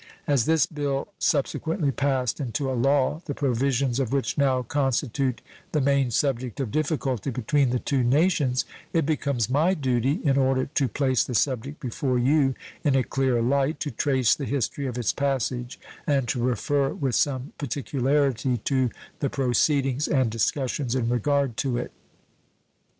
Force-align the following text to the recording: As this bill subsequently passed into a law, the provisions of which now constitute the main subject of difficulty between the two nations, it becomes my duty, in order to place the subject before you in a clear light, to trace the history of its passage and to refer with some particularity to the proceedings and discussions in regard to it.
As 0.25 0.45
this 0.45 0.65
bill 0.65 1.09
subsequently 1.19 1.91
passed 1.91 2.39
into 2.39 2.71
a 2.71 2.73
law, 2.73 3.21
the 3.25 3.35
provisions 3.35 3.99
of 3.99 4.11
which 4.11 4.35
now 4.35 4.63
constitute 4.63 5.43
the 5.73 5.79
main 5.79 6.09
subject 6.09 6.59
of 6.59 6.71
difficulty 6.71 7.29
between 7.29 7.69
the 7.69 7.77
two 7.77 8.03
nations, 8.03 8.65
it 8.93 9.05
becomes 9.05 9.47
my 9.47 9.75
duty, 9.75 10.13
in 10.23 10.39
order 10.39 10.65
to 10.65 10.87
place 10.87 11.23
the 11.23 11.35
subject 11.35 11.79
before 11.79 12.17
you 12.17 12.55
in 12.83 12.95
a 12.95 13.03
clear 13.03 13.43
light, 13.43 13.79
to 13.81 13.91
trace 13.91 14.33
the 14.33 14.45
history 14.45 14.87
of 14.87 14.97
its 14.97 15.13
passage 15.13 15.79
and 16.07 16.27
to 16.29 16.41
refer 16.41 16.89
with 16.95 17.13
some 17.13 17.53
particularity 17.59 18.57
to 18.57 18.89
the 19.19 19.29
proceedings 19.29 20.07
and 20.07 20.31
discussions 20.31 20.95
in 20.95 21.09
regard 21.09 21.55
to 21.57 21.77
it. 21.77 21.91